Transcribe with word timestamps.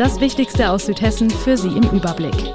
Das 0.00 0.18
Wichtigste 0.18 0.70
aus 0.70 0.86
Südhessen 0.86 1.28
für 1.28 1.58
Sie 1.58 1.76
im 1.76 1.82
Überblick. 1.90 2.54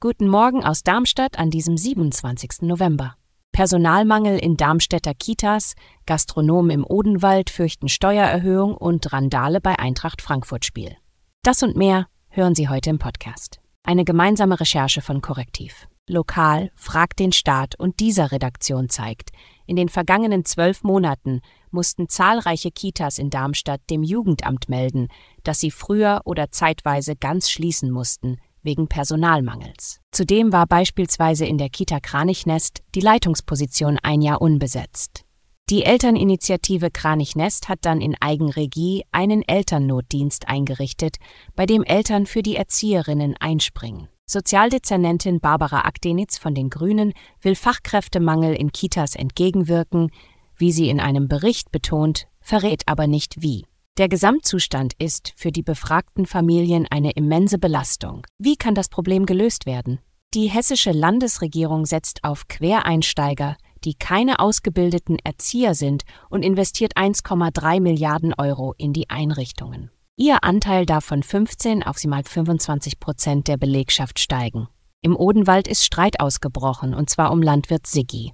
Guten 0.00 0.28
Morgen 0.28 0.64
aus 0.64 0.82
Darmstadt 0.82 1.38
an 1.38 1.50
diesem 1.50 1.76
27. 1.76 2.62
November. 2.62 3.16
Personalmangel 3.52 4.38
in 4.38 4.56
Darmstädter 4.56 5.12
Kitas, 5.12 5.74
Gastronomen 6.06 6.70
im 6.70 6.86
Odenwald 6.86 7.50
fürchten 7.50 7.90
Steuererhöhung 7.90 8.74
und 8.74 9.12
Randale 9.12 9.60
bei 9.60 9.78
Eintracht 9.78 10.22
Frankfurt 10.22 10.64
Spiel. 10.64 10.96
Das 11.42 11.62
und 11.62 11.76
mehr 11.76 12.06
hören 12.28 12.54
Sie 12.54 12.70
heute 12.70 12.88
im 12.88 12.98
Podcast. 12.98 13.60
Eine 13.82 14.06
gemeinsame 14.06 14.58
Recherche 14.58 15.02
von 15.02 15.20
Korrektiv. 15.20 15.86
Lokal, 16.08 16.70
fragt 16.76 17.18
den 17.18 17.32
Staat 17.32 17.78
und 17.78 18.00
dieser 18.00 18.32
Redaktion 18.32 18.88
zeigt, 18.88 19.32
in 19.66 19.76
den 19.76 19.90
vergangenen 19.90 20.46
zwölf 20.46 20.82
Monaten 20.82 21.42
mussten 21.74 22.08
zahlreiche 22.08 22.70
Kitas 22.70 23.18
in 23.18 23.28
Darmstadt 23.28 23.82
dem 23.90 24.02
Jugendamt 24.02 24.70
melden, 24.70 25.08
dass 25.42 25.60
sie 25.60 25.70
früher 25.70 26.22
oder 26.24 26.50
zeitweise 26.50 27.16
ganz 27.16 27.50
schließen 27.50 27.90
mussten, 27.90 28.38
wegen 28.62 28.88
Personalmangels. 28.88 30.00
Zudem 30.10 30.52
war 30.52 30.66
beispielsweise 30.66 31.44
in 31.44 31.58
der 31.58 31.68
Kita 31.68 32.00
Kranichnest 32.00 32.82
die 32.94 33.00
Leitungsposition 33.00 33.98
ein 34.02 34.22
Jahr 34.22 34.40
unbesetzt. 34.40 35.24
Die 35.70 35.84
Elterninitiative 35.84 36.90
Kranichnest 36.90 37.68
hat 37.68 37.80
dann 37.82 38.00
in 38.00 38.14
Eigenregie 38.20 39.04
einen 39.12 39.42
Elternnotdienst 39.42 40.46
eingerichtet, 40.46 41.16
bei 41.56 41.64
dem 41.64 41.82
Eltern 41.82 42.26
für 42.26 42.42
die 42.42 42.56
Erzieherinnen 42.56 43.34
einspringen. 43.40 44.08
Sozialdezernentin 44.26 45.40
Barbara 45.40 45.80
Akdenitz 45.80 46.38
von 46.38 46.54
den 46.54 46.70
Grünen 46.70 47.12
will 47.40 47.54
Fachkräftemangel 47.54 48.54
in 48.54 48.72
Kitas 48.72 49.14
entgegenwirken, 49.14 50.10
wie 50.56 50.72
sie 50.72 50.88
in 50.88 51.00
einem 51.00 51.28
Bericht 51.28 51.72
betont, 51.72 52.26
verrät 52.40 52.82
aber 52.86 53.06
nicht 53.06 53.42
wie. 53.42 53.64
Der 53.96 54.08
Gesamtzustand 54.08 54.94
ist 54.98 55.32
für 55.36 55.52
die 55.52 55.62
befragten 55.62 56.26
Familien 56.26 56.86
eine 56.90 57.12
immense 57.12 57.58
Belastung. 57.58 58.26
Wie 58.38 58.56
kann 58.56 58.74
das 58.74 58.88
Problem 58.88 59.24
gelöst 59.24 59.66
werden? 59.66 60.00
Die 60.34 60.48
hessische 60.48 60.90
Landesregierung 60.90 61.86
setzt 61.86 62.24
auf 62.24 62.48
Quereinsteiger, 62.48 63.56
die 63.84 63.94
keine 63.94 64.40
ausgebildeten 64.40 65.18
Erzieher 65.22 65.74
sind 65.74 66.02
und 66.28 66.42
investiert 66.44 66.96
1,3 66.96 67.80
Milliarden 67.80 68.34
Euro 68.36 68.74
in 68.78 68.92
die 68.92 69.10
Einrichtungen. 69.10 69.90
Ihr 70.16 70.42
Anteil 70.42 70.86
darf 70.86 71.04
von 71.04 71.22
15 71.22 71.82
auf 71.82 71.98
sie 71.98 72.08
mal 72.08 72.24
25 72.24 72.98
Prozent 72.98 73.46
der 73.46 73.56
Belegschaft 73.56 74.18
steigen. 74.18 74.68
Im 75.02 75.16
Odenwald 75.16 75.68
ist 75.68 75.84
Streit 75.84 76.18
ausgebrochen, 76.18 76.94
und 76.94 77.10
zwar 77.10 77.30
um 77.30 77.42
Landwirt 77.42 77.86
Siggi. 77.86 78.32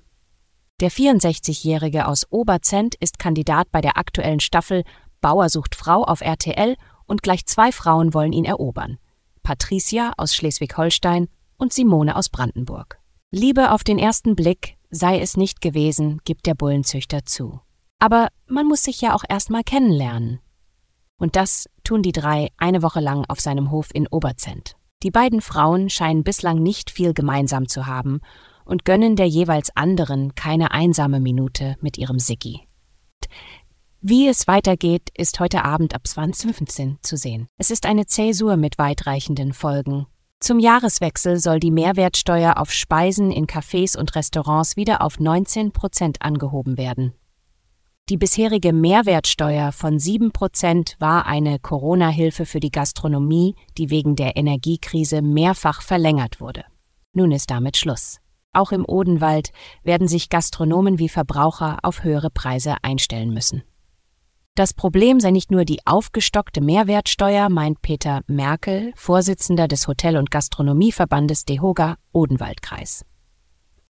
Der 0.80 0.90
64-Jährige 0.90 2.08
aus 2.08 2.26
Oberzent 2.30 2.94
ist 2.94 3.18
Kandidat 3.18 3.70
bei 3.70 3.82
der 3.82 3.98
aktuellen 3.98 4.40
Staffel 4.40 4.84
Bauer 5.20 5.50
sucht 5.50 5.74
Frau 5.74 6.04
auf 6.04 6.22
RTL 6.22 6.74
und 7.04 7.22
gleich 7.22 7.44
zwei 7.44 7.70
Frauen 7.70 8.14
wollen 8.14 8.32
ihn 8.32 8.46
erobern. 8.46 8.98
Patricia 9.42 10.14
aus 10.16 10.34
Schleswig-Holstein 10.34 11.28
und 11.58 11.74
Simone 11.74 12.16
aus 12.16 12.30
Brandenburg. 12.30 12.98
Liebe 13.30 13.72
auf 13.72 13.84
den 13.84 13.98
ersten 13.98 14.34
Blick 14.34 14.78
sei 14.90 15.20
es 15.20 15.36
nicht 15.36 15.60
gewesen, 15.60 16.20
gibt 16.24 16.46
der 16.46 16.54
Bullenzüchter 16.54 17.26
zu. 17.26 17.60
Aber 17.98 18.28
man 18.46 18.66
muss 18.66 18.82
sich 18.82 19.02
ja 19.02 19.14
auch 19.14 19.24
erst 19.28 19.50
mal 19.50 19.62
kennenlernen. 19.62 20.40
Und 21.18 21.36
das 21.36 21.68
tun 21.84 22.02
die 22.02 22.12
drei 22.12 22.48
eine 22.56 22.82
Woche 22.82 23.00
lang 23.00 23.26
auf 23.28 23.38
seinem 23.38 23.70
Hof 23.70 23.90
in 23.92 24.08
Oberzent. 24.08 24.76
Die 25.02 25.10
beiden 25.10 25.42
Frauen 25.42 25.90
scheinen 25.90 26.24
bislang 26.24 26.62
nicht 26.62 26.90
viel 26.90 27.12
gemeinsam 27.12 27.68
zu 27.68 27.86
haben 27.86 28.20
und 28.70 28.84
gönnen 28.84 29.16
der 29.16 29.26
jeweils 29.26 29.74
anderen 29.76 30.34
keine 30.34 30.70
einsame 30.70 31.20
Minute 31.20 31.76
mit 31.80 31.98
ihrem 31.98 32.18
Siggi. 32.18 32.60
Wie 34.00 34.28
es 34.28 34.46
weitergeht, 34.46 35.10
ist 35.14 35.40
heute 35.40 35.64
Abend 35.64 35.94
ab 35.94 36.06
2015 36.06 36.98
zu 37.02 37.16
sehen. 37.16 37.48
Es 37.58 37.70
ist 37.70 37.84
eine 37.84 38.06
Zäsur 38.06 38.56
mit 38.56 38.78
weitreichenden 38.78 39.52
Folgen. 39.52 40.06
Zum 40.38 40.58
Jahreswechsel 40.58 41.38
soll 41.38 41.60
die 41.60 41.70
Mehrwertsteuer 41.70 42.56
auf 42.56 42.72
Speisen 42.72 43.30
in 43.30 43.46
Cafés 43.46 43.98
und 43.98 44.14
Restaurants 44.14 44.76
wieder 44.76 45.02
auf 45.02 45.20
19 45.20 45.72
Prozent 45.72 46.22
angehoben 46.22 46.78
werden. 46.78 47.12
Die 48.08 48.16
bisherige 48.16 48.72
Mehrwertsteuer 48.72 49.70
von 49.70 49.98
7 49.98 50.32
Prozent 50.32 50.96
war 50.98 51.26
eine 51.26 51.58
Corona-Hilfe 51.58 52.46
für 52.46 52.58
die 52.58 52.70
Gastronomie, 52.72 53.54
die 53.76 53.90
wegen 53.90 54.16
der 54.16 54.36
Energiekrise 54.36 55.20
mehrfach 55.20 55.82
verlängert 55.82 56.40
wurde. 56.40 56.64
Nun 57.12 57.32
ist 57.32 57.50
damit 57.50 57.76
Schluss. 57.76 58.18
Auch 58.52 58.72
im 58.72 58.84
Odenwald 58.84 59.52
werden 59.84 60.08
sich 60.08 60.28
Gastronomen 60.28 60.98
wie 60.98 61.08
Verbraucher 61.08 61.78
auf 61.82 62.02
höhere 62.02 62.30
Preise 62.30 62.76
einstellen 62.82 63.32
müssen. 63.32 63.62
Das 64.56 64.74
Problem 64.74 65.20
sei 65.20 65.30
nicht 65.30 65.50
nur 65.50 65.64
die 65.64 65.78
aufgestockte 65.86 66.60
Mehrwertsteuer, 66.60 67.48
meint 67.48 67.80
Peter 67.82 68.22
Merkel, 68.26 68.92
Vorsitzender 68.96 69.68
des 69.68 69.86
Hotel- 69.86 70.16
und 70.16 70.30
Gastronomieverbandes 70.30 71.44
DEHOGA 71.44 71.96
Odenwaldkreis. 72.12 73.04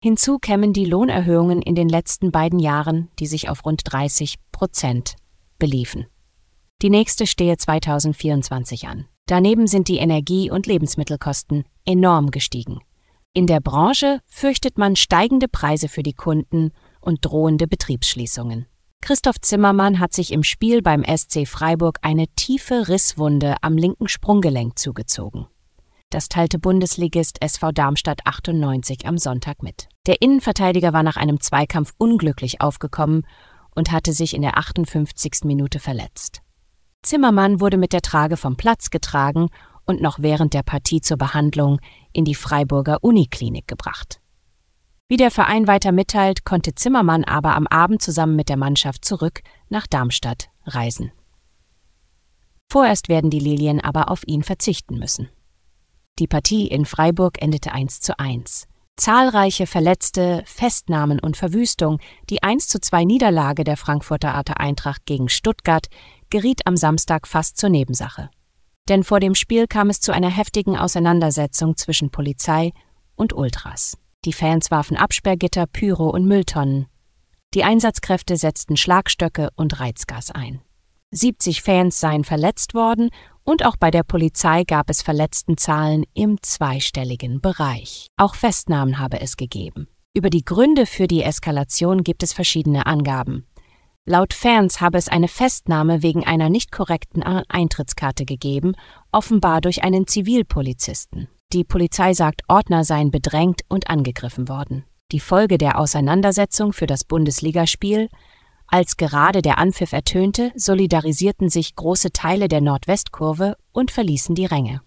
Hinzu 0.02 0.38
kämen 0.38 0.72
die 0.72 0.86
Lohnerhöhungen 0.86 1.60
in 1.60 1.74
den 1.74 1.88
letzten 1.88 2.30
beiden 2.30 2.58
Jahren, 2.58 3.10
die 3.18 3.26
sich 3.26 3.48
auf 3.48 3.64
rund 3.64 3.82
30 3.84 4.36
Prozent 4.52 5.16
beliefen. 5.58 6.06
Die 6.82 6.90
nächste 6.90 7.26
stehe 7.26 7.56
2024 7.56 8.88
an. 8.88 9.06
Daneben 9.26 9.66
sind 9.66 9.88
die 9.88 9.98
Energie- 9.98 10.50
und 10.50 10.66
Lebensmittelkosten 10.66 11.64
enorm 11.84 12.30
gestiegen. 12.30 12.80
In 13.36 13.47
der 13.47 13.60
Branche 13.60 14.20
fürchtet 14.24 14.78
man 14.78 14.97
steigende 14.97 15.47
Preise 15.47 15.88
für 15.88 16.02
die 16.02 16.14
Kunden 16.14 16.72
und 17.02 17.22
drohende 17.22 17.66
Betriebsschließungen. 17.66 18.64
Christoph 19.02 19.38
Zimmermann 19.42 20.00
hat 20.00 20.14
sich 20.14 20.32
im 20.32 20.42
Spiel 20.42 20.80
beim 20.80 21.04
SC 21.04 21.47
Freiburg 21.47 21.98
eine 22.00 22.28
tiefe 22.28 22.88
Risswunde 22.88 23.56
am 23.60 23.76
linken 23.76 24.08
Sprunggelenk 24.08 24.78
zugezogen. 24.78 25.48
Das 26.08 26.30
teilte 26.30 26.58
Bundesligist 26.58 27.42
SV 27.42 27.72
Darmstadt 27.72 28.20
98 28.24 29.06
am 29.06 29.19
Sonntag 29.19 29.62
mit. 29.62 29.86
Der 30.06 30.22
Innenverteidiger 30.22 30.94
war 30.94 31.03
nach 31.03 31.18
einem 31.18 31.38
Zweikampf 31.38 31.92
unglücklich 31.98 32.62
aufgekommen 32.62 33.26
und 33.74 33.92
hatte 33.92 34.14
sich 34.14 34.32
in 34.32 34.41
der 34.41 34.56
58. 34.56 35.44
Minute 35.44 35.78
verletzt. 35.78 36.41
Zimmermann 37.03 37.60
wurde 37.60 37.76
mit 37.76 37.92
der 37.92 38.00
Trage 38.00 38.38
vom 38.38 38.56
Platz 38.56 38.88
getragen 38.88 39.50
und 39.86 40.02
noch 40.02 40.19
während 40.20 40.52
der 40.52 40.62
Partie 40.62 41.00
zur 41.00 41.16
Behandlung 41.16 41.80
in 42.12 42.24
die 42.24 42.34
Freiburger 42.34 43.02
Uniklinik 43.02 43.66
gebracht. 43.66 44.20
Wie 45.08 45.16
der 45.16 45.30
Verein 45.30 45.69
weiter 45.69 45.92
mitteilt, 45.92 46.44
konnte 46.44 46.74
Zimmermann 46.74 47.22
aber 47.22 47.54
am 47.54 47.69
Abend 47.69 48.02
zusammen 48.02 48.34
mit 48.34 48.48
der 48.48 48.56
Mannschaft 48.56 49.04
zurück 49.04 49.42
nach 49.69 49.86
Darmstadt 49.86 50.48
reisen. 50.64 51.12
Vorerst 52.69 53.08
werden 53.08 53.30
die 53.30 53.38
Lilien 53.38 53.80
aber 53.80 54.10
auf 54.10 54.26
ihn 54.26 54.42
verzichten 54.42 54.98
müssen. 54.98 55.28
Die 56.18 56.26
Partie 56.26 56.66
in 56.66 56.84
Freiburg 56.84 57.41
endete 57.41 57.72
1 57.72 58.00
zu 58.00 58.18
1. 58.18 58.66
Zahlreiche 58.97 59.66
Verletzte, 59.66 60.42
Festnahmen 60.47 61.20
und 61.20 61.36
Verwüstung, 61.36 62.00
die 62.28 62.42
1 62.42 62.66
zu 62.66 62.80
2 62.80 63.04
Niederlage 63.04 63.62
der 63.62 63.76
Frankfurter 63.76 64.34
Arte 64.34 64.58
Eintracht 64.58 65.06
gegen 65.06 65.28
Stuttgart 65.28 65.86
geriet 66.30 66.66
am 66.66 66.76
Samstag 66.76 67.28
fast 67.28 67.58
zur 67.58 67.68
Nebensache 67.68 68.30
denn 68.88 69.04
vor 69.04 69.20
dem 69.20 69.34
Spiel 69.34 69.66
kam 69.66 69.91
es 69.91 70.00
zu 70.00 70.12
einer 70.12 70.30
heftigen 70.30 70.76
Auseinandersetzung 70.76 71.77
zwischen 71.77 72.10
Polizei 72.10 72.72
und 73.15 73.33
Ultras. 73.33 73.98
Die 74.24 74.33
Fans 74.33 74.71
warfen 74.71 74.97
Absperrgitter, 74.97 75.66
Pyro 75.66 76.10
und 76.10 76.27
Mülltonnen. 76.27 76.86
Die 77.54 77.65
Einsatzkräfte 77.65 78.36
setzten 78.36 78.77
Schlagstöcke 78.77 79.50
und 79.56 79.80
Reizgas 79.80 80.30
ein. 80.30 80.60
70 81.12 81.62
Fans 81.62 82.00
seien 82.00 82.24
verletzt 82.24 82.74
worden 82.74 83.10
und 83.44 83.65
auch 83.65 83.77
bei 83.77 83.91
der 83.91 84.03
Polizei 84.03 84.65
gab 84.65 84.91
es 84.91 85.03
Verletztenzahlen 85.03 86.04
im 86.15 86.42
zweistelligen 86.42 87.41
Bereich. 87.41 88.09
Auch 88.16 88.34
Festnahmen 88.34 88.98
habe 88.98 89.21
es 89.21 89.36
gegeben. 89.36 89.86
Über 90.15 90.30
die 90.30 90.44
Gründe 90.44 90.86
für 90.86 91.06
die 91.06 91.22
Eskalation 91.22 92.03
gibt 92.03 92.22
es 92.22 92.33
verschiedene 92.33 92.86
Angaben. 92.86 93.47
Laut 94.08 94.32
Fans 94.32 94.80
habe 94.80 94.98
es 94.98 95.08
eine 95.08 95.26
Festnahme 95.26 96.00
wegen 96.00 96.24
einer 96.24 96.48
nicht 96.48 96.70
korrekten 96.70 97.24
Eintrittskarte 97.24 98.24
gegeben, 98.24 98.76
offenbar 99.10 99.60
durch 99.60 99.82
einen 99.82 100.06
Zivilpolizisten. 100.06 101.26
Die 101.53 101.64
Polizei 101.64 102.14
sagt, 102.14 102.42
Ordner 102.47 102.84
seien 102.84 103.10
bedrängt 103.10 103.62
und 103.68 103.91
angegriffen 103.91 104.48
worden. 104.48 104.84
Die 105.10 105.18
Folge 105.18 105.58
der 105.58 105.78
Auseinandersetzung 105.80 106.72
für 106.72 106.86
das 106.86 107.03
Bundesligaspiel 107.03 108.08
als 108.68 108.97
gerade 108.97 109.42
der 109.42 109.58
Anpfiff 109.58 109.92
ertönte, 109.92 110.52
solidarisierten 110.56 111.48
sich 111.48 111.74
große 111.76 112.12
Teile 112.12 112.48
der 112.48 112.60
Nordwestkurve 112.60 113.56
und 113.72 113.91
verließen 113.91 114.34
die 114.34 114.47
Ränge. 114.47 114.82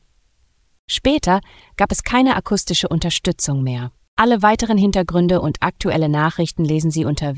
Später 0.88 1.42
gab 1.78 1.92
es 1.92 2.04
keine 2.04 2.36
akustische 2.36 2.88
Unterstützung 2.88 3.64
mehr. 3.64 3.92
Alle 4.16 4.42
weiteren 4.42 4.78
Hintergründe 4.78 5.40
und 5.40 5.62
aktuelle 5.62 6.10
Nachrichten 6.10 6.66
lesen 6.66 6.92
Sie 6.92 7.06
unter 7.06 7.38